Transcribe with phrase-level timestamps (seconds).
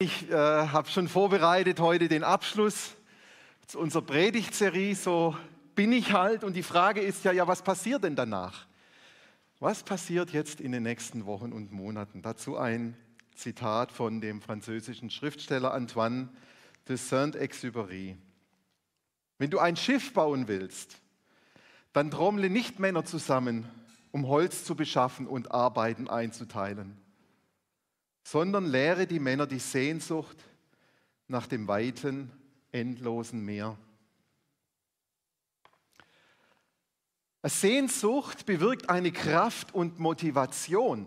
[0.00, 2.94] Ich äh, habe schon vorbereitet heute den Abschluss
[3.66, 4.94] zu unserer Predigtserie.
[4.94, 5.36] So
[5.74, 6.44] bin ich halt.
[6.44, 8.68] Und die Frage ist ja, ja, was passiert denn danach?
[9.58, 12.22] Was passiert jetzt in den nächsten Wochen und Monaten?
[12.22, 12.96] Dazu ein
[13.34, 16.28] Zitat von dem französischen Schriftsteller Antoine
[16.88, 18.14] de Saint-Exupéry.
[19.38, 21.00] Wenn du ein Schiff bauen willst,
[21.92, 23.68] dann trommle nicht Männer zusammen,
[24.12, 26.96] um Holz zu beschaffen und Arbeiten einzuteilen
[28.30, 30.36] sondern lehre die Männer die Sehnsucht
[31.28, 32.30] nach dem weiten,
[32.72, 33.78] endlosen Meer.
[37.40, 41.06] Eine Sehnsucht bewirkt eine Kraft und Motivation,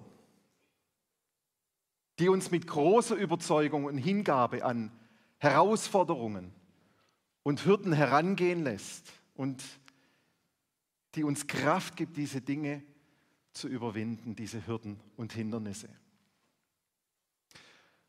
[2.18, 4.92] die uns mit großer Überzeugung und Hingabe an
[5.38, 6.52] Herausforderungen
[7.44, 9.64] und Hürden herangehen lässt und
[11.14, 12.84] die uns Kraft gibt, diese Dinge
[13.53, 16.01] zu überwinden, diese Hürden und Hindernisse.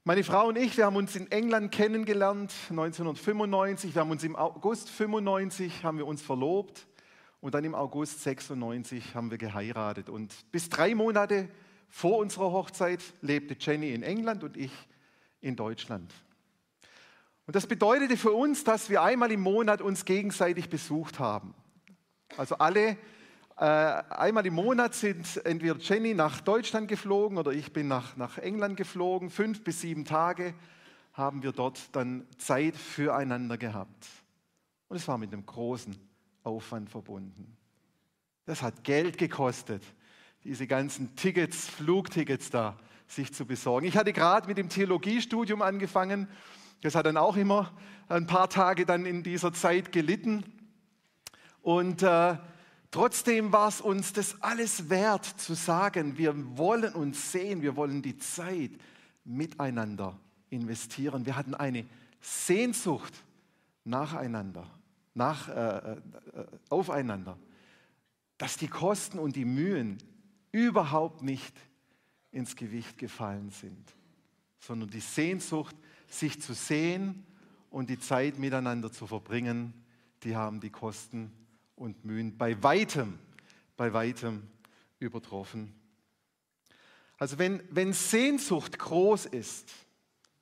[0.05, 3.95] Meine Frau und ich, wir haben uns in England kennengelernt, 1995.
[3.95, 6.89] Wir haben uns im August 95 haben wir uns verlobt
[7.41, 10.09] und dann im August 96 haben wir geheiratet.
[10.09, 11.49] Und bis drei Monate
[11.89, 14.73] vor unserer Hochzeit lebte Jenny in England und ich
[15.41, 16.13] in Deutschland.
[17.47, 21.55] Und das bedeutete für uns, dass wir einmal im Monat uns gegenseitig besucht haben.
[22.37, 22.97] Also alle
[23.63, 28.77] einmal im Monat sind entweder Jenny nach Deutschland geflogen oder ich bin nach, nach England
[28.77, 29.31] geflogen.
[29.31, 30.55] Fünf bis sieben Tage
[31.13, 34.09] haben wir dort dann Zeit füreinander gehabt.
[34.89, 35.97] Und es war mit einem großen
[36.43, 37.57] Aufwand verbunden.
[38.47, 39.85] Das hat Geld gekostet,
[40.43, 42.77] diese ganzen Tickets, Flugtickets da
[43.07, 43.87] sich zu besorgen.
[43.87, 46.27] Ich hatte gerade mit dem Theologiestudium angefangen.
[46.81, 47.73] Das hat dann auch immer
[48.09, 50.45] ein paar Tage dann in dieser Zeit gelitten.
[51.61, 52.37] Und äh,
[52.93, 58.03] Trotzdem war es uns das alles wert zu sagen, wir wollen uns sehen, wir wollen
[58.03, 58.73] die Zeit
[59.25, 61.25] miteinander investieren.
[61.25, 61.87] Wir hatten eine
[62.21, 63.15] Sehnsucht
[63.85, 64.69] nacheinander,
[65.15, 65.99] nach, äh, äh,
[66.69, 67.39] aufeinander,
[68.37, 69.97] dass die Kosten und die Mühen
[70.53, 71.57] überhaupt nicht
[72.31, 73.91] ins Gewicht gefallen sind,
[74.59, 75.75] sondern die Sehnsucht,
[76.09, 77.25] sich zu sehen
[77.71, 79.73] und die Zeit miteinander zu verbringen,
[80.25, 81.33] die haben die Kosten
[81.83, 83.19] und Mühen bei weitem,
[83.77, 84.49] bei weitem
[85.01, 85.75] übertroffen.
[87.19, 89.69] Also wenn, wenn Sehnsucht groß ist,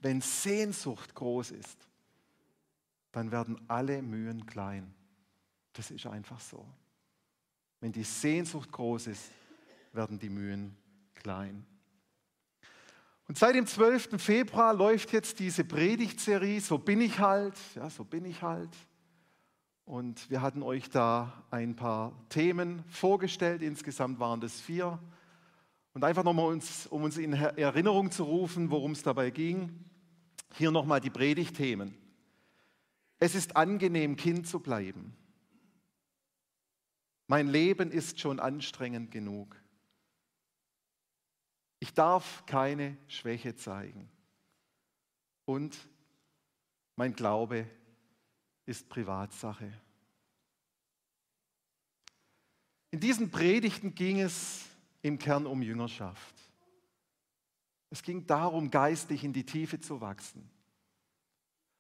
[0.01, 1.89] wenn Sehnsucht groß ist,
[3.13, 4.93] dann werden alle Mühen klein.
[5.73, 6.67] Das ist einfach so.
[7.81, 9.31] Wenn die Sehnsucht groß ist,
[9.95, 10.77] werden die Mühen
[11.15, 11.65] klein.
[13.27, 14.23] Und seit dem 12.
[14.23, 18.71] Februar läuft jetzt diese Predigtserie, so bin ich halt, ja, so bin ich halt.
[19.91, 23.61] Und wir hatten euch da ein paar Themen vorgestellt.
[23.61, 25.01] Insgesamt waren das vier.
[25.95, 29.85] Und einfach nochmal, uns, um uns in Erinnerung zu rufen, worum es dabei ging,
[30.55, 31.99] hier nochmal die Predigtthemen.
[33.19, 35.17] Es ist angenehm, Kind zu bleiben.
[37.27, 39.57] Mein Leben ist schon anstrengend genug.
[41.81, 44.09] Ich darf keine Schwäche zeigen.
[45.47, 45.77] Und
[46.95, 47.67] mein Glaube
[48.71, 49.69] ist Privatsache.
[52.93, 54.65] In diesen Predigten ging es
[55.03, 56.35] im Kern um Jüngerschaft.
[57.91, 60.49] Es ging darum, geistig in die Tiefe zu wachsen.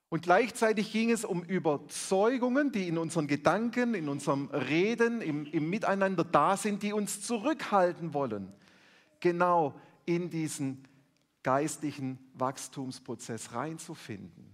[0.08, 5.70] Und gleichzeitig ging es um Überzeugungen, die in unseren Gedanken, in unserem Reden, im, im
[5.70, 8.52] Miteinander da sind, die uns zurückhalten wollen,
[9.20, 10.88] genau in diesen
[11.44, 14.49] geistlichen Wachstumsprozess reinzufinden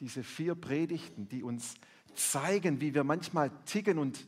[0.00, 1.74] diese vier Predigten, die uns
[2.14, 4.26] zeigen, wie wir manchmal ticken und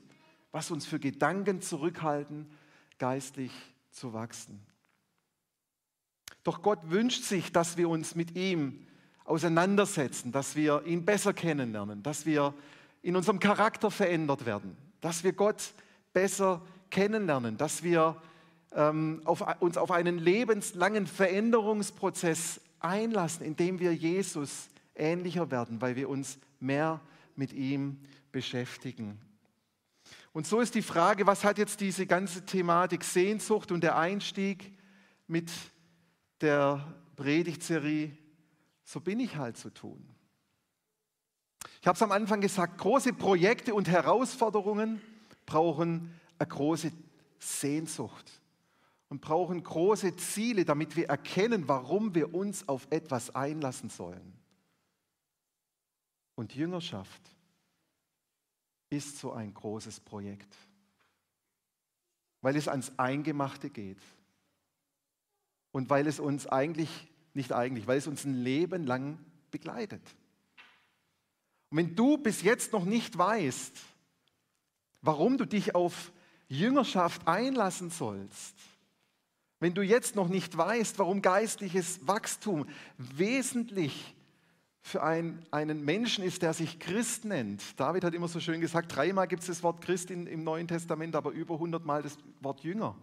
[0.53, 2.47] was uns für Gedanken zurückhalten,
[2.99, 3.53] geistlich
[3.91, 4.65] zu wachsen.
[6.45, 8.87] Doch Gott wünscht sich, dass wir uns mit ihm
[9.25, 12.55] auseinandersetzen, dass wir ihn besser kennenlernen, dass wir
[13.01, 15.73] in unserem Charakter verändert werden, dass wir Gott
[16.13, 18.21] besser kennenlernen, dass wir
[18.73, 24.69] ähm, auf, uns auf einen lebenslangen Veränderungsprozess einlassen, indem wir Jesus
[25.03, 27.01] ähnlicher werden, weil wir uns mehr
[27.35, 27.99] mit ihm
[28.31, 29.21] beschäftigen.
[30.33, 34.73] Und so ist die Frage, was hat jetzt diese ganze Thematik Sehnsucht und der Einstieg
[35.27, 35.51] mit
[36.41, 38.17] der Predigtserie
[38.85, 40.03] So bin ich halt zu tun.
[41.81, 45.01] Ich habe es am Anfang gesagt, große Projekte und Herausforderungen
[45.47, 46.93] brauchen eine große
[47.39, 48.41] Sehnsucht
[49.09, 54.42] und brauchen große Ziele, damit wir erkennen, warum wir uns auf etwas einlassen sollen.
[56.35, 57.21] Und Jüngerschaft
[58.91, 60.55] ist so ein großes Projekt,
[62.41, 64.01] weil es ans Eingemachte geht
[65.73, 69.19] und weil es uns eigentlich nicht eigentlich, weil es uns ein Leben lang
[69.51, 70.03] begleitet.
[71.71, 73.81] Und wenn du bis jetzt noch nicht weißt,
[75.01, 76.13] warum du dich auf
[76.49, 78.55] Jüngerschaft einlassen sollst,
[79.59, 82.69] wenn du jetzt noch nicht weißt, warum geistliches Wachstum
[82.99, 84.15] wesentlich
[84.83, 87.79] für ein, einen Menschen ist, der sich Christ nennt.
[87.79, 90.67] David hat immer so schön gesagt, dreimal gibt es das Wort Christ in, im Neuen
[90.67, 92.97] Testament, aber über hundertmal das Wort Jünger.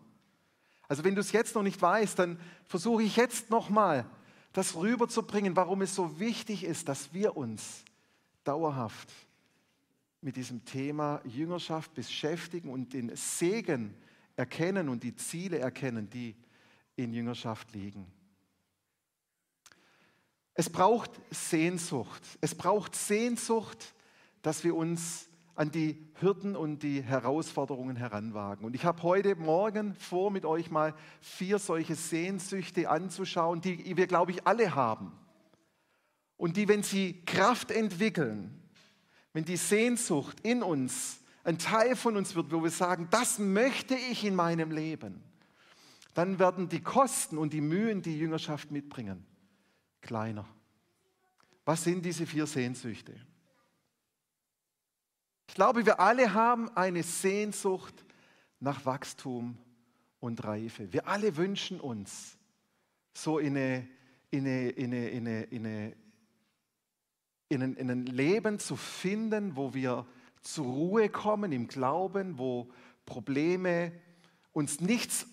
[0.90, 4.06] Also wenn du es jetzt noch nicht weißt, dann versuche ich jetzt nochmal
[4.52, 7.86] das rüberzubringen, warum es so wichtig ist, dass wir uns
[8.44, 9.10] dauerhaft
[10.22, 13.94] mit diesem Thema Jüngerschaft beschäftigen und den Segen
[14.36, 16.36] erkennen und die Ziele erkennen, die
[16.98, 18.06] in Jüngerschaft liegen.
[20.60, 22.22] Es braucht Sehnsucht.
[22.42, 23.94] Es braucht Sehnsucht,
[24.42, 28.66] dass wir uns an die Hürden und die Herausforderungen heranwagen.
[28.66, 34.06] Und ich habe heute Morgen vor, mit euch mal vier solche Sehnsüchte anzuschauen, die wir,
[34.06, 35.14] glaube ich, alle haben.
[36.36, 38.62] Und die, wenn sie Kraft entwickeln,
[39.32, 43.96] wenn die Sehnsucht in uns ein Teil von uns wird, wo wir sagen, das möchte
[43.96, 45.24] ich in meinem Leben,
[46.16, 49.26] dann werden die Kosten und die Mühen, die Jüngerschaft mitbringen,
[50.02, 50.48] kleiner.
[51.66, 53.16] Was sind diese vier Sehnsüchte?
[55.48, 58.06] Ich glaube, wir alle haben eine Sehnsucht
[58.60, 59.58] nach Wachstum
[60.20, 60.92] und Reife.
[60.94, 62.38] Wir alle wünschen uns
[63.14, 63.88] so in, eine,
[64.32, 65.96] in, eine, in, eine, in, eine,
[67.50, 70.06] in, ein, in ein Leben zu finden, wo wir
[70.42, 72.72] zur Ruhe kommen im Glauben, wo
[73.06, 73.92] Probleme
[74.52, 75.28] uns nichts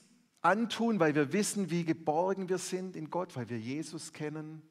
[0.47, 4.63] antun, weil wir wissen, wie geborgen wir sind in Gott, weil wir Jesus kennen,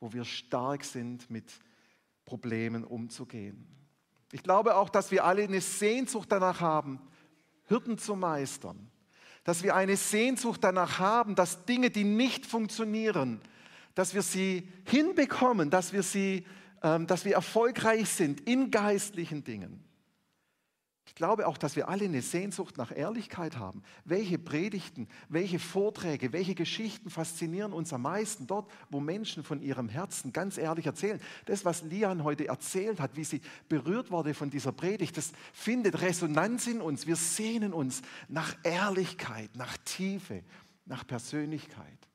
[0.00, 1.52] wo wir stark sind, mit
[2.24, 3.66] Problemen umzugehen.
[4.32, 7.00] Ich glaube auch, dass wir alle eine Sehnsucht danach haben,
[7.68, 8.90] Hürden zu meistern.
[9.44, 13.40] Dass wir eine Sehnsucht danach haben, dass Dinge, die nicht funktionieren,
[13.94, 16.46] dass wir sie hinbekommen, dass wir, sie,
[16.82, 19.84] ähm, dass wir erfolgreich sind in geistlichen Dingen.
[21.04, 23.82] Ich glaube auch, dass wir alle eine Sehnsucht nach Ehrlichkeit haben.
[24.04, 29.88] Welche Predigten, welche Vorträge, welche Geschichten faszinieren uns am meisten dort, wo Menschen von ihrem
[29.88, 31.20] Herzen ganz ehrlich erzählen.
[31.46, 36.00] Das, was Lian heute erzählt hat, wie sie berührt wurde von dieser Predigt, das findet
[36.00, 37.06] Resonanz in uns.
[37.06, 40.44] Wir sehnen uns nach Ehrlichkeit, nach Tiefe,
[40.86, 42.11] nach Persönlichkeit.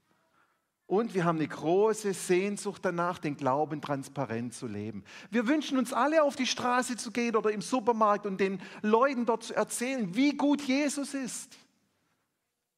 [0.88, 5.04] Und wir haben eine große Sehnsucht danach, den Glauben transparent zu leben.
[5.30, 9.26] Wir wünschen uns alle auf die Straße zu gehen oder im Supermarkt und den Leuten
[9.26, 11.58] dort zu erzählen, wie gut Jesus ist.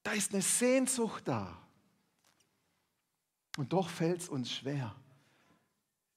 [0.02, 1.56] Da ist eine Sehnsucht da.
[3.58, 4.96] Und doch fällt es uns schwer,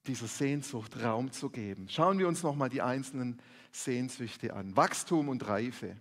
[0.07, 1.89] dieser Sehnsucht Raum zu geben.
[1.91, 3.39] Schauen wir uns nochmal die einzelnen
[3.71, 4.77] Sehnsüchte an.
[4.77, 5.97] Wachstum und Reife.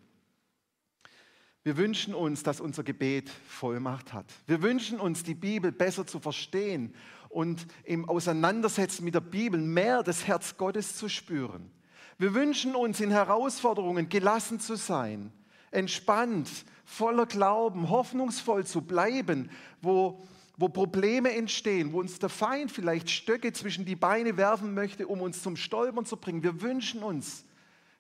[1.64, 4.26] Wir wünschen uns, dass unser Gebet Vollmacht hat.
[4.48, 6.96] Wir wünschen uns, die Bibel besser zu verstehen
[7.30, 11.70] und im Auseinandersetzen mit der Bibel mehr das Herz Gottes zu spüren.
[12.18, 15.32] Wir wünschen uns in Herausforderungen gelassen zu sein,
[15.70, 16.50] entspannt,
[16.84, 19.52] voller Glauben, hoffnungsvoll zu bleiben,
[19.84, 20.24] wo,
[20.58, 25.22] wo Probleme entstehen, wo uns der Feind vielleicht Stöcke zwischen die Beine werfen möchte, um
[25.22, 26.42] uns zum Stolpern zu bringen.
[26.42, 27.46] Wir wünschen uns,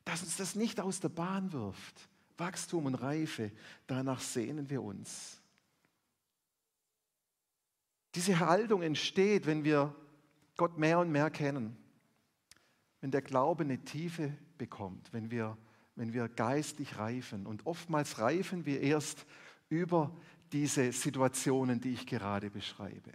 [0.04, 2.10] dass uns das nicht aus der Bahn wirft
[2.42, 3.52] Wachstum und Reife,
[3.86, 5.40] danach sehnen wir uns.
[8.16, 9.96] Diese Haltung entsteht, wenn wir
[10.58, 11.78] Gott mehr und mehr kennen,
[13.00, 15.56] wenn der Glaube eine Tiefe bekommt, wenn wir,
[15.96, 17.46] wenn wir geistlich reifen.
[17.46, 19.25] Und oftmals reifen wir erst
[19.70, 20.12] über
[20.51, 23.12] diese Situationen, die ich gerade beschreibe.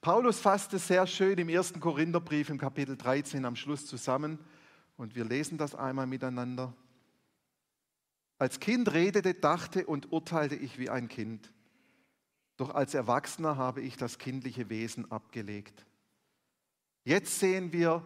[0.00, 4.38] Paulus fasst es sehr schön im ersten Korintherbrief im Kapitel 13 am Schluss zusammen
[4.96, 6.74] und wir lesen das einmal miteinander.
[8.38, 11.52] Als Kind redete, dachte und urteilte ich wie ein Kind.
[12.56, 15.86] Doch als Erwachsener habe ich das kindliche Wesen abgelegt.
[17.04, 18.02] Jetzt sehen wir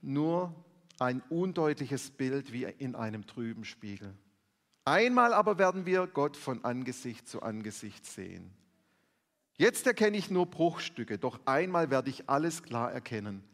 [0.00, 0.54] nur
[0.98, 4.14] ein undeutliches Bild wie in einem trüben Spiegel.
[4.84, 8.52] Einmal aber werden wir Gott von Angesicht zu Angesicht sehen.
[9.56, 13.44] Jetzt erkenne ich nur Bruchstücke, doch einmal werde ich alles klar erkennen,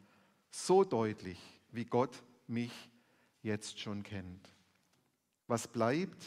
[0.51, 1.39] so deutlich,
[1.71, 2.73] wie Gott mich
[3.43, 4.49] jetzt schon kennt.
[5.49, 6.25] Was bleibt,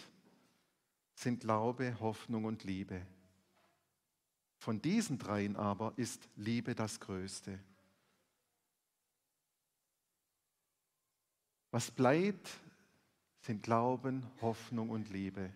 [1.13, 3.01] sind Glaube, Hoffnung und Liebe.
[4.57, 7.59] Von diesen dreien aber ist Liebe das Größte.
[11.69, 12.49] Was bleibt,
[13.41, 15.51] sind Glauben, Hoffnung und Liebe.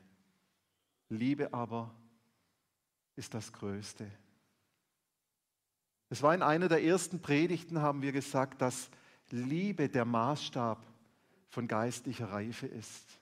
[1.09, 1.93] Liebe aber
[3.15, 4.09] ist das Größte.
[6.09, 8.89] Es war in einer der ersten Predigten, haben wir gesagt, dass
[9.31, 10.85] Liebe der Maßstab
[11.49, 13.19] von geistlicher Reife ist.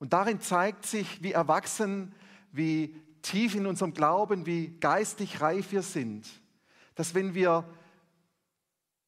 [0.00, 2.12] Und darin zeigt sich, wie erwachsen,
[2.50, 6.26] wie tief in unserem Glauben, wie geistig reif wir sind,
[6.96, 7.64] dass wenn wir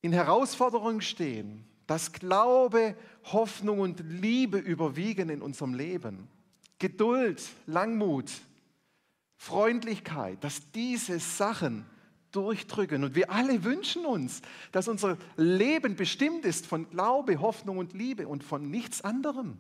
[0.03, 2.95] in Herausforderungen stehen, dass Glaube,
[3.25, 6.29] Hoffnung und Liebe überwiegen in unserem Leben.
[6.79, 8.31] Geduld, Langmut,
[9.37, 11.87] Freundlichkeit, dass diese Sachen
[12.33, 13.05] durchdrücken.
[13.05, 18.29] Und wir alle wünschen uns, dass unser Leben bestimmt ist von Glaube, Hoffnung und Liebe
[18.29, 19.59] und von nichts anderem.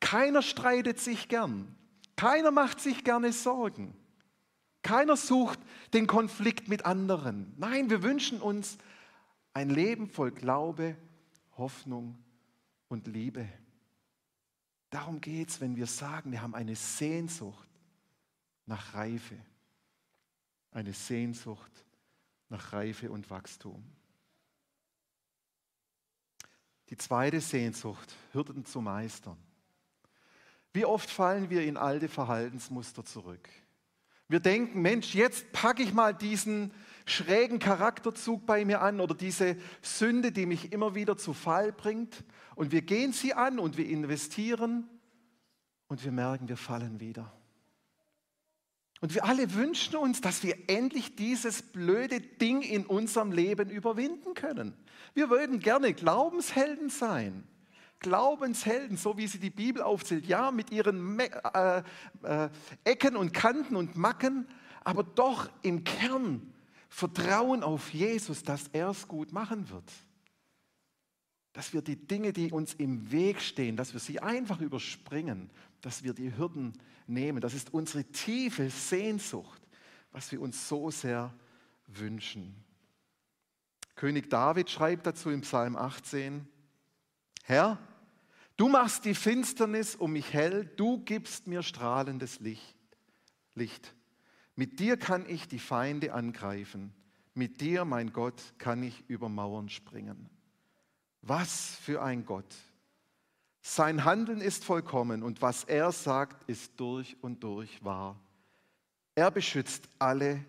[0.00, 1.76] Keiner streitet sich gern.
[2.16, 3.94] Keiner macht sich gerne Sorgen.
[4.82, 5.58] Keiner sucht
[5.92, 7.54] den Konflikt mit anderen.
[7.58, 8.78] Nein, wir wünschen uns
[9.52, 10.96] ein Leben voll Glaube,
[11.56, 12.18] Hoffnung
[12.88, 13.46] und Liebe.
[14.88, 17.68] Darum geht es, wenn wir sagen, wir haben eine Sehnsucht
[18.66, 19.36] nach Reife.
[20.72, 21.84] Eine Sehnsucht
[22.48, 23.84] nach Reife und Wachstum.
[26.88, 29.38] Die zweite Sehnsucht, Hürden zu meistern.
[30.72, 33.48] Wie oft fallen wir in alte Verhaltensmuster zurück?
[34.28, 36.72] Wir denken, Mensch, jetzt packe ich mal diesen
[37.04, 42.22] schrägen Charakterzug bei mir an oder diese Sünde, die mich immer wieder zu Fall bringt.
[42.54, 44.88] Und wir gehen sie an und wir investieren
[45.88, 47.32] und wir merken, wir fallen wieder.
[49.00, 54.34] Und wir alle wünschen uns, dass wir endlich dieses blöde Ding in unserem Leben überwinden
[54.34, 54.74] können.
[55.14, 57.48] Wir würden gerne Glaubenshelden sein.
[58.00, 61.82] Glaubenshelden, so wie sie die Bibel aufzählt, ja, mit ihren äh,
[62.22, 62.48] äh,
[62.84, 64.48] Ecken und Kanten und Macken,
[64.82, 66.52] aber doch im Kern
[66.88, 69.90] Vertrauen auf Jesus, dass er es gut machen wird.
[71.52, 76.02] Dass wir die Dinge, die uns im Weg stehen, dass wir sie einfach überspringen, dass
[76.02, 76.72] wir die Hürden
[77.06, 77.40] nehmen.
[77.40, 79.62] Das ist unsere tiefe Sehnsucht,
[80.10, 81.32] was wir uns so sehr
[81.86, 82.56] wünschen.
[83.94, 86.48] König David schreibt dazu im Psalm 18,
[87.44, 87.78] Herr,
[88.60, 92.76] Du machst die Finsternis um mich hell, du gibst mir strahlendes Licht.
[93.54, 93.94] Licht.
[94.54, 96.92] Mit dir kann ich die Feinde angreifen.
[97.32, 100.28] Mit dir, mein Gott, kann ich über Mauern springen.
[101.22, 102.54] Was für ein Gott.
[103.62, 108.20] Sein Handeln ist vollkommen und was er sagt, ist durch und durch wahr.
[109.14, 110.44] Er beschützt alle,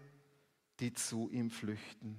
[0.81, 2.17] die zu ihm flüchten.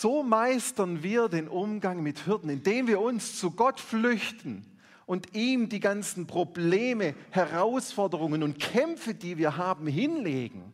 [0.00, 4.64] So meistern wir den Umgang mit Hürden, indem wir uns zu Gott flüchten
[5.06, 10.72] und ihm die ganzen Probleme, Herausforderungen und Kämpfe, die wir haben, hinlegen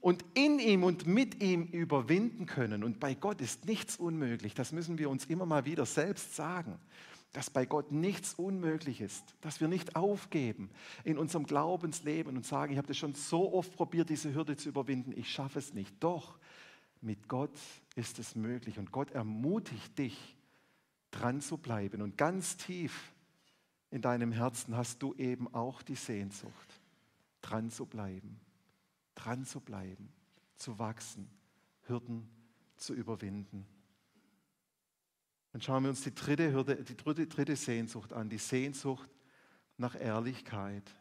[0.00, 2.82] und in ihm und mit ihm überwinden können.
[2.82, 4.52] Und bei Gott ist nichts unmöglich.
[4.52, 6.76] Das müssen wir uns immer mal wieder selbst sagen,
[7.32, 10.70] dass bei Gott nichts unmöglich ist, dass wir nicht aufgeben
[11.04, 14.70] in unserem Glaubensleben und sagen, ich habe das schon so oft probiert, diese Hürde zu
[14.70, 15.94] überwinden, ich schaffe es nicht.
[16.00, 16.36] Doch,
[17.00, 17.58] mit Gott
[17.94, 18.78] ist es möglich.
[18.78, 20.36] Und Gott ermutigt dich,
[21.10, 22.02] dran zu bleiben.
[22.02, 23.14] Und ganz tief
[23.90, 26.80] in deinem Herzen hast du eben auch die Sehnsucht,
[27.40, 28.38] dran zu bleiben,
[29.14, 30.12] dran zu bleiben,
[30.56, 31.30] zu wachsen,
[31.86, 32.28] Hürden
[32.76, 33.66] zu überwinden.
[35.52, 39.10] Dann schauen wir uns die dritte, Hürde, die dritte, dritte Sehnsucht an, die Sehnsucht
[39.78, 40.94] nach Ehrlichkeit.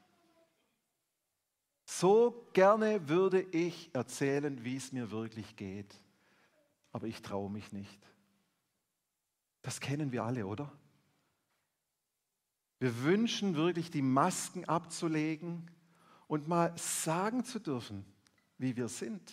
[1.90, 5.96] So gerne würde ich erzählen, wie es mir wirklich geht
[6.98, 8.00] aber ich traue mich nicht.
[9.62, 10.72] Das kennen wir alle, oder?
[12.80, 15.70] Wir wünschen wirklich, die Masken abzulegen
[16.28, 18.04] und mal sagen zu dürfen,
[18.58, 19.32] wie wir sind.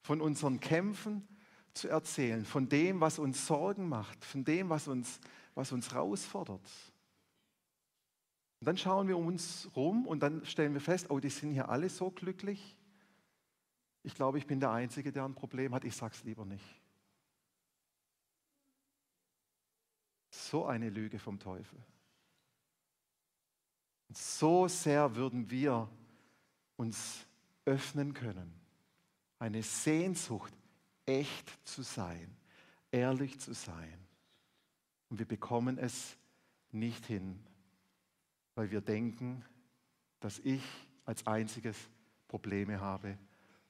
[0.00, 1.28] Von unseren Kämpfen
[1.74, 5.20] zu erzählen, von dem, was uns Sorgen macht, von dem, was uns,
[5.54, 6.66] was uns herausfordert.
[8.60, 11.52] Und dann schauen wir um uns rum und dann stellen wir fest, oh, die sind
[11.52, 12.76] hier alle so glücklich.
[14.02, 15.84] Ich glaube, ich bin der Einzige, der ein Problem hat.
[15.84, 16.64] Ich sage es lieber nicht.
[20.30, 21.78] So eine Lüge vom Teufel.
[24.10, 25.88] so sehr würden wir
[26.76, 27.26] uns
[27.64, 28.52] öffnen können.
[29.38, 30.52] Eine Sehnsucht,
[31.06, 32.36] echt zu sein,
[32.90, 34.06] ehrlich zu sein.
[35.08, 36.18] Und wir bekommen es
[36.72, 37.42] nicht hin,
[38.54, 39.44] weil wir denken,
[40.20, 40.62] dass ich
[41.04, 41.76] als einziges
[42.28, 43.18] Probleme habe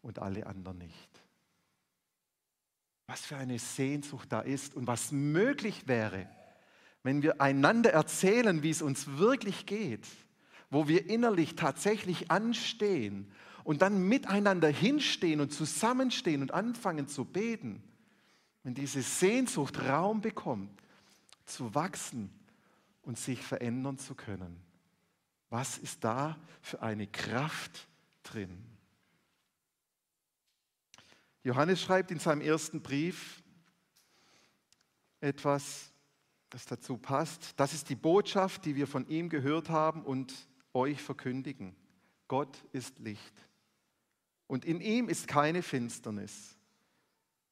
[0.03, 1.11] und alle anderen nicht.
[3.07, 6.29] Was für eine Sehnsucht da ist und was möglich wäre,
[7.03, 10.07] wenn wir einander erzählen, wie es uns wirklich geht,
[10.71, 13.33] wo wir innerlich tatsächlich anstehen
[13.65, 17.83] und dann miteinander hinstehen und zusammenstehen und anfangen zu beten,
[18.63, 20.71] wenn diese Sehnsucht Raum bekommt,
[21.47, 22.31] zu wachsen
[23.03, 24.70] und sich verändern zu können.
[25.50, 27.88] Was ist da für eine Kraft
[28.23, 28.64] drin?
[31.42, 33.42] Johannes schreibt in seinem ersten Brief
[35.21, 35.92] etwas,
[36.50, 37.59] das dazu passt.
[37.59, 40.33] Das ist die Botschaft, die wir von ihm gehört haben und
[40.73, 41.75] euch verkündigen.
[42.28, 43.35] Gott ist Licht.
[44.47, 46.57] Und in ihm ist keine Finsternis.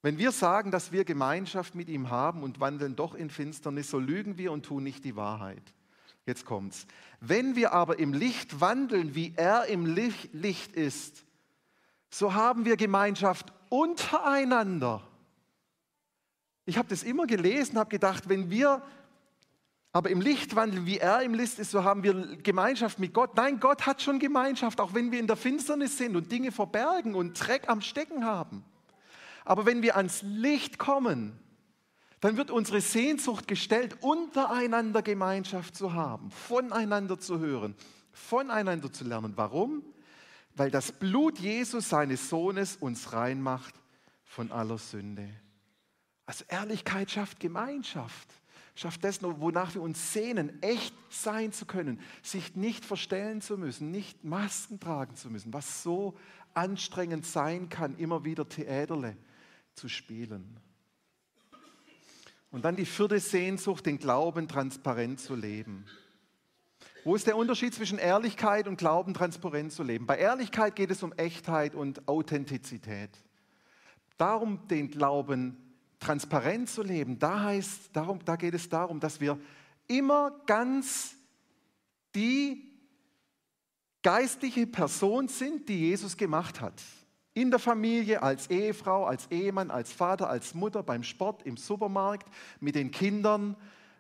[0.02, 3.98] Wenn wir sagen, dass wir Gemeinschaft mit ihm haben und wandeln doch in Finsternis, so
[3.98, 5.74] lügen wir und tun nicht die Wahrheit.
[6.28, 6.87] Jetzt kommt's.
[7.20, 11.25] Wenn wir aber im Licht wandeln, wie er im Licht ist,
[12.11, 15.02] so haben wir Gemeinschaft untereinander.
[16.66, 18.82] Ich habe das immer gelesen, habe gedacht, wenn wir
[19.92, 23.35] aber im Licht wandeln, wie er im Licht ist, so haben wir Gemeinschaft mit Gott.
[23.35, 27.14] Nein, Gott hat schon Gemeinschaft, auch wenn wir in der Finsternis sind und Dinge verbergen
[27.14, 28.66] und Dreck am Stecken haben.
[29.47, 31.40] Aber wenn wir ans Licht kommen,
[32.20, 37.75] dann wird unsere Sehnsucht gestellt, untereinander Gemeinschaft zu haben, voneinander zu hören,
[38.12, 39.34] voneinander zu lernen.
[39.37, 39.82] Warum?
[40.54, 43.75] Weil das Blut Jesus, seines Sohnes, uns reinmacht
[44.25, 45.28] von aller Sünde.
[46.26, 48.28] Also Ehrlichkeit schafft Gemeinschaft
[48.78, 53.90] schafft das, wonach wir uns sehnen, echt sein zu können, sich nicht verstellen zu müssen,
[53.90, 56.16] nicht Masken tragen zu müssen, was so
[56.54, 59.16] anstrengend sein kann, immer wieder Theaterle
[59.75, 60.60] zu spielen.
[62.50, 65.84] Und dann die vierte Sehnsucht, den Glauben transparent zu leben.
[67.04, 70.06] Wo ist der Unterschied zwischen Ehrlichkeit und Glauben transparent zu leben?
[70.06, 73.10] Bei Ehrlichkeit geht es um Echtheit und Authentizität.
[74.16, 75.56] Darum den Glauben
[76.00, 79.38] transparent zu leben, da, heißt, darum, da geht es darum, dass wir
[79.86, 81.16] immer ganz
[82.14, 82.68] die
[84.02, 86.82] geistliche Person sind, die Jesus gemacht hat.
[87.38, 92.28] In der Familie, als Ehefrau, als Ehemann, als Vater, als Mutter, beim Sport, im Supermarkt,
[92.59, 93.54] mit den Kindern,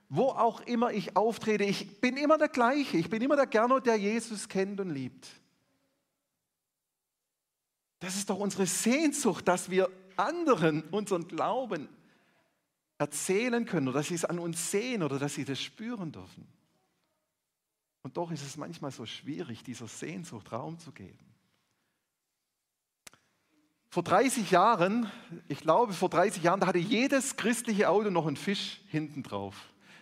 [0.08, 1.62] wo auch immer ich auftrete.
[1.62, 2.96] Ich bin immer der gleiche.
[2.96, 5.28] Ich bin immer der Gernot, der Jesus kennt und liebt.
[8.00, 11.88] Das ist doch unsere Sehnsucht, dass wir anderen unseren Glauben
[12.98, 16.44] erzählen können oder dass sie es an uns sehen oder dass sie das spüren dürfen.
[18.02, 21.27] Und doch ist es manchmal so schwierig, dieser Sehnsucht Raum zu geben.
[23.90, 25.10] Vor 30 Jahren,
[25.48, 29.54] ich glaube vor 30 Jahren, da hatte jedes christliche Auto noch einen Fisch hinten drauf.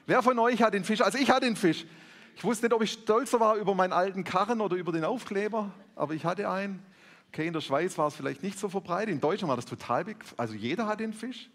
[0.07, 1.01] Wer von euch hat den Fisch?
[1.01, 1.87] Also ich hatte den Fisch.
[2.35, 5.71] Ich wusste nicht, ob ich stolzer war über meinen alten Karren oder über den Aufkleber,
[5.95, 6.85] aber ich hatte einen.
[7.29, 9.13] Okay, in der Schweiz war es vielleicht nicht so verbreitet.
[9.13, 10.17] In Deutschland war das total big.
[10.37, 11.49] Also jeder hat den Fisch.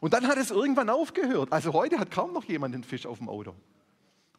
[0.00, 1.52] Und dann hat es irgendwann aufgehört.
[1.52, 3.54] Also heute hat kaum noch jemand den Fisch auf dem Auto.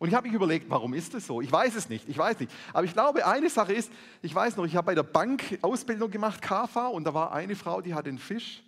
[0.04, 1.40] Und ich habe mich überlegt, warum ist das so?
[1.40, 2.52] Ich weiß es nicht, ich weiß nicht.
[2.74, 3.90] Aber ich glaube, eine Sache ist,
[4.22, 7.56] ich weiß noch, ich habe bei der Bank Ausbildung gemacht, KV, und da war eine
[7.56, 8.64] Frau, die hat den Fisch.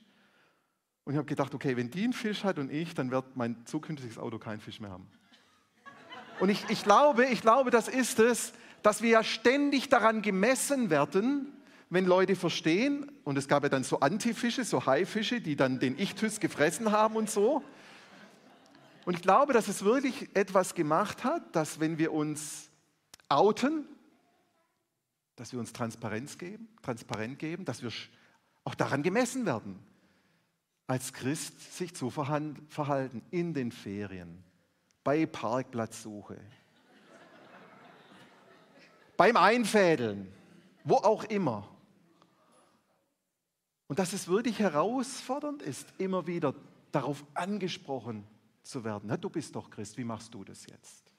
[1.04, 3.66] Und ich habe gedacht, okay, wenn die einen Fisch hat und ich, dann wird mein
[3.66, 5.10] zukünftiges Auto keinen Fisch mehr haben.
[6.40, 10.90] Und ich, ich glaube, ich glaube, das ist es, dass wir ja ständig daran gemessen
[10.90, 11.52] werden,
[11.90, 16.00] wenn Leute verstehen, und es gab ja dann so Antifische, so Haifische, die dann den
[16.00, 17.62] Ichthys gefressen haben und so.
[19.06, 22.72] Und ich glaube, dass es wirklich etwas gemacht hat, dass wenn wir uns
[23.30, 23.88] outen,
[25.36, 27.92] dass wir uns Transparenz geben, transparent geben, dass wir
[28.64, 29.80] auch daran gemessen werden,
[30.88, 34.44] als Christ sich zu verhalten in den Ferien,
[35.04, 36.38] bei Parkplatzsuche,
[39.18, 40.34] beim Einfädeln,
[40.84, 41.70] wo auch immer.
[43.88, 46.56] Und dass es wirklich herausfordernd ist, immer wieder
[46.92, 48.26] darauf angesprochen
[48.68, 49.04] zu werden.
[49.08, 51.12] Na, du bist doch Christ, wie machst du das jetzt?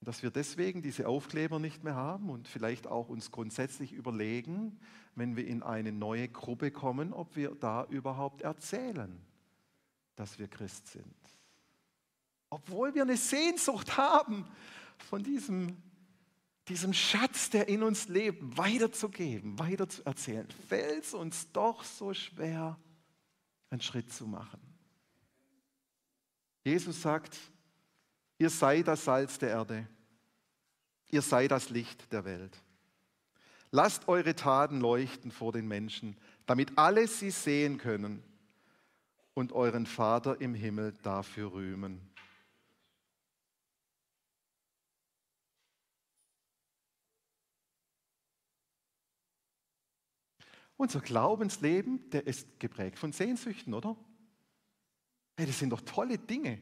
[0.00, 4.78] Dass wir deswegen diese Aufkleber nicht mehr haben und vielleicht auch uns grundsätzlich überlegen,
[5.14, 9.20] wenn wir in eine neue Gruppe kommen, ob wir da überhaupt erzählen,
[10.14, 11.04] dass wir Christ sind.
[12.50, 14.46] Obwohl wir eine Sehnsucht haben
[14.98, 15.76] von diesem
[16.68, 22.78] diesem Schatz, der in uns lebt, weiterzugeben, weiterzuerzählen, fällt es uns doch so schwer,
[23.70, 24.67] einen Schritt zu machen.
[26.68, 27.38] Jesus sagt,
[28.36, 29.88] ihr seid das Salz der Erde,
[31.10, 32.62] ihr seid das Licht der Welt.
[33.70, 38.22] Lasst eure Taten leuchten vor den Menschen, damit alle sie sehen können
[39.32, 42.02] und euren Vater im Himmel dafür rühmen.
[50.76, 53.96] Unser Glaubensleben, der ist geprägt von Sehnsüchten, oder?
[55.38, 56.58] Hey, das sind doch tolle Dinge,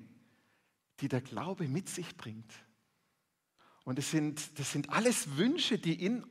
[1.01, 2.53] die der Glaube mit sich bringt.
[3.85, 6.27] Und das sind, das sind alles Wünsche, die in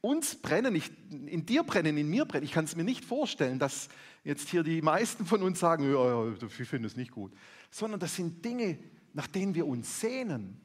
[0.00, 2.46] uns brennen, nicht in dir brennen, in mir brennen.
[2.46, 3.90] Ich kann es mir nicht vorstellen, dass
[4.24, 7.34] jetzt hier die meisten von uns sagen, ja, ja, ich finde es nicht gut.
[7.70, 8.78] Sondern das sind Dinge,
[9.12, 10.62] nach denen wir uns sehnen.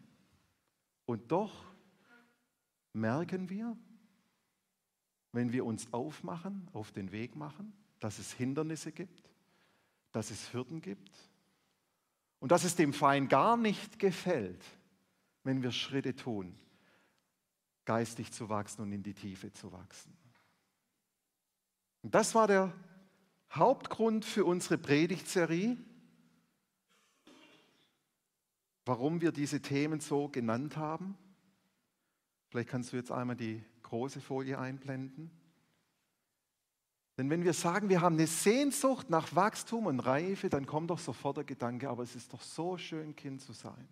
[1.05, 1.65] Und doch
[2.93, 3.75] merken wir,
[5.33, 9.27] wenn wir uns aufmachen, auf den Weg machen, dass es Hindernisse gibt,
[10.17, 11.11] dass es Hürden gibt
[12.39, 14.65] und dass es dem Feind gar nicht gefällt,
[15.43, 16.57] wenn wir Schritte tun,
[17.85, 20.17] geistig zu wachsen und in die Tiefe zu wachsen.
[22.01, 22.73] Und das war der
[23.51, 25.77] Hauptgrund für unsere Predigtserie,
[28.85, 31.15] warum wir diese Themen so genannt haben.
[32.49, 35.29] Vielleicht kannst du jetzt einmal die große Folie einblenden.
[37.17, 40.99] Denn wenn wir sagen, wir haben eine Sehnsucht nach Wachstum und Reife, dann kommt doch
[40.99, 43.87] sofort der Gedanke, aber es ist doch so schön, Kind zu sein.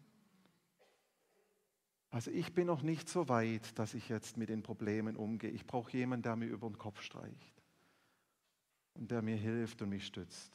[2.11, 5.49] Also ich bin noch nicht so weit, dass ich jetzt mit den Problemen umgehe.
[5.49, 7.61] Ich brauche jemanden, der mir über den Kopf streicht
[8.93, 10.51] und der mir hilft und mich stützt.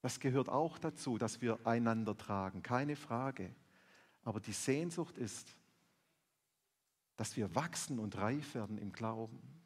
[0.00, 3.54] Das gehört auch dazu, dass wir einander tragen, keine Frage.
[4.22, 5.56] Aber die Sehnsucht ist,
[7.16, 9.57] dass wir wachsen und reif werden im Glauben.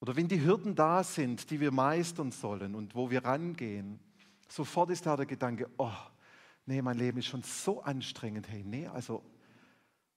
[0.00, 3.98] Oder wenn die Hürden da sind, die wir meistern sollen und wo wir rangehen,
[4.48, 5.90] sofort ist da der Gedanke, oh,
[6.66, 8.48] nee, mein Leben ist schon so anstrengend.
[8.48, 9.24] Hey, nee, also,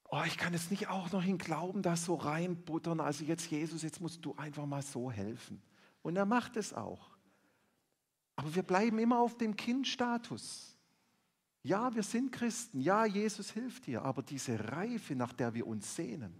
[0.10, 3.00] oh, ich kann jetzt nicht auch noch in Glauben da so reinbuttern.
[3.00, 5.62] Also jetzt, Jesus, jetzt musst du einfach mal so helfen.
[6.04, 7.10] Und er macht es auch.
[8.36, 10.78] Aber wir bleiben immer auf dem Kindstatus.
[11.63, 12.82] Ja, wir sind Christen.
[12.82, 14.04] Ja, Jesus hilft dir.
[14.04, 16.34] Aber diese Reife, nach der wir uns sehnen,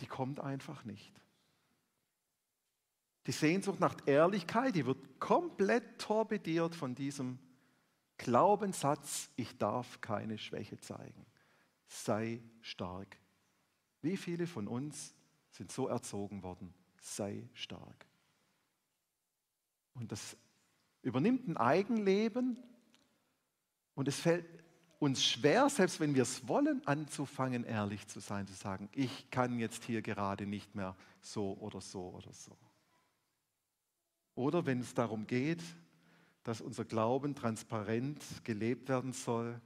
[0.00, 1.12] die kommt einfach nicht.
[3.26, 7.38] Die Sehnsucht nach Ehrlichkeit, die wird komplett torpediert von diesem
[8.18, 11.26] Glaubenssatz, ich darf keine Schwäche zeigen.
[11.88, 13.18] Sei stark.
[14.00, 15.14] Wie viele von uns
[15.50, 16.72] sind so erzogen worden?
[17.00, 18.06] Sei stark.
[19.94, 20.36] Und das
[21.02, 22.62] übernimmt ein Eigenleben
[23.94, 24.46] und es fällt
[24.98, 29.58] uns schwer, selbst wenn wir es wollen, anzufangen, ehrlich zu sein, zu sagen, ich kann
[29.58, 32.56] jetzt hier gerade nicht mehr so oder so oder so.
[34.36, 35.62] Oder wenn es darum geht,
[36.44, 39.60] dass unser Glauben transparent gelebt werden soll,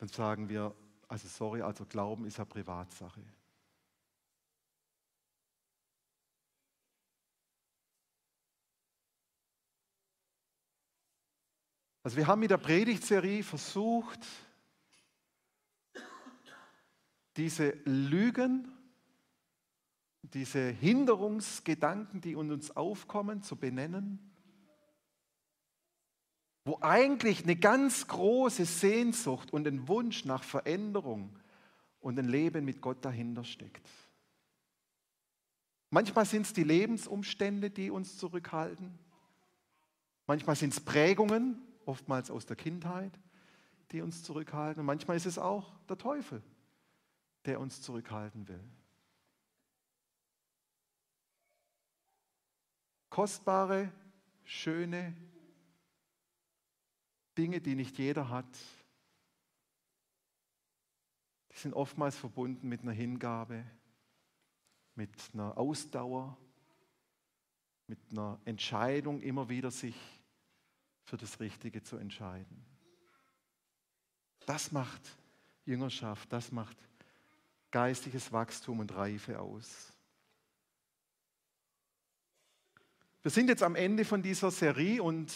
[0.00, 0.74] dann sagen wir,
[1.06, 3.22] also sorry, also Glauben ist ja Privatsache.
[12.02, 14.26] Also wir haben mit der Predigtserie versucht,
[17.36, 18.79] diese Lügen
[20.22, 24.18] diese Hinderungsgedanken, die in uns aufkommen, zu benennen,
[26.64, 31.38] wo eigentlich eine ganz große Sehnsucht und ein Wunsch nach Veränderung
[32.00, 33.88] und ein Leben mit Gott dahinter steckt.
[35.90, 38.96] Manchmal sind es die Lebensumstände, die uns zurückhalten.
[40.26, 43.18] Manchmal sind es Prägungen, oftmals aus der Kindheit,
[43.90, 44.80] die uns zurückhalten.
[44.80, 46.42] Und manchmal ist es auch der Teufel,
[47.46, 48.62] der uns zurückhalten will.
[53.10, 53.92] Kostbare,
[54.44, 55.14] schöne
[57.36, 58.58] Dinge, die nicht jeder hat.
[61.52, 63.64] Die sind oftmals verbunden mit einer Hingabe,
[64.94, 66.38] mit einer Ausdauer,
[67.86, 69.96] mit einer Entscheidung, immer wieder sich
[71.02, 72.64] für das Richtige zu entscheiden.
[74.46, 75.16] Das macht
[75.64, 76.76] Jüngerschaft, das macht
[77.70, 79.92] geistiges Wachstum und Reife aus.
[83.22, 85.30] Wir sind jetzt am Ende von dieser Serie und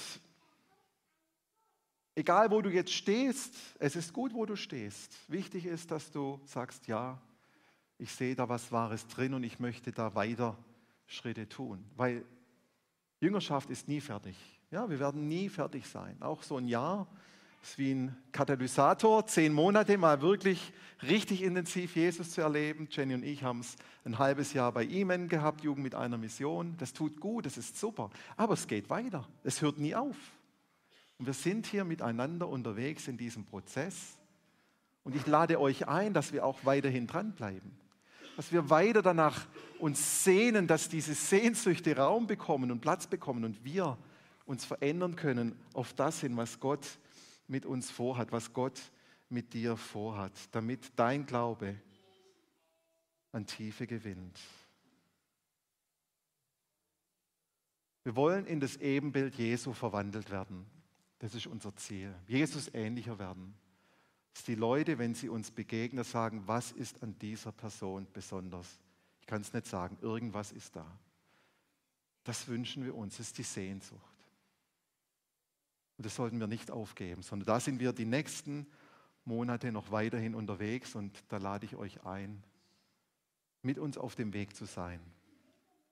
[2.14, 5.18] egal wo du jetzt stehst, es ist gut, wo du stehst.
[5.28, 7.20] Wichtig ist, dass du sagst, ja,
[7.98, 10.56] ich sehe da was Wahres drin und ich möchte da weiter
[11.06, 11.84] Schritte tun.
[11.94, 12.24] Weil
[13.20, 14.36] Jüngerschaft ist nie fertig.
[14.70, 16.16] Ja, wir werden nie fertig sein.
[16.22, 17.06] Auch so ein Jahr
[17.64, 20.72] ist wie ein Katalysator, zehn Monate mal wirklich
[21.03, 22.88] richtig intensiv Jesus zu erleben.
[22.90, 26.74] Jenny und ich haben es ein halbes Jahr bei Imen gehabt, Jugend mit einer Mission.
[26.79, 28.11] Das tut gut, das ist super.
[28.37, 29.27] Aber es geht weiter.
[29.44, 30.16] Es hört nie auf.
[31.18, 34.18] Und wir sind hier miteinander unterwegs in diesem Prozess.
[35.03, 37.70] Und ich lade euch ein, dass wir auch weiterhin dranbleiben.
[38.37, 39.46] Dass wir weiter danach
[39.79, 43.96] uns sehnen, dass diese Sehnsüchte Raum bekommen und Platz bekommen und wir
[44.44, 46.98] uns verändern können auf das hin, was Gott
[47.46, 48.80] mit uns vorhat, was Gott
[49.28, 51.80] mit dir vorhat, damit dein Glaube
[53.33, 54.40] an Tiefe gewinnt.
[58.04, 60.66] Wir wollen in das Ebenbild Jesu verwandelt werden.
[61.18, 62.14] Das ist unser Ziel.
[62.26, 63.54] Jesus ähnlicher werden.
[64.35, 68.78] Dass die Leute, wenn sie uns begegnen, sagen, was ist an dieser Person besonders?
[69.20, 70.87] Ich kann es nicht sagen, irgendwas ist da.
[72.24, 74.13] Das wünschen wir uns, das ist die Sehnsucht.
[75.96, 78.66] Und das sollten wir nicht aufgeben, sondern da sind wir die nächsten
[79.24, 82.42] Monate noch weiterhin unterwegs und da lade ich euch ein,
[83.62, 85.00] mit uns auf dem Weg zu sein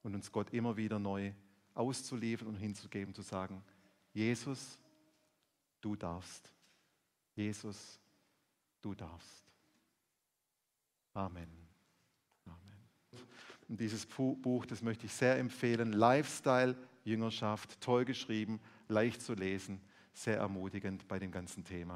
[0.03, 1.33] und uns Gott immer wieder neu
[1.75, 3.63] auszuliefern und hinzugeben, zu sagen,
[4.13, 4.79] Jesus,
[5.81, 6.53] du darfst.
[7.35, 7.99] Jesus,
[8.83, 9.45] du darfst.
[11.15, 11.49] Amen.
[12.45, 13.23] Amen.
[13.69, 15.93] Und dieses Buch, das möchte ich sehr empfehlen.
[15.93, 19.81] Lifestyle, Jüngerschaft, toll geschrieben, leicht zu lesen,
[20.13, 21.91] sehr ermutigend bei dem ganzen Thema.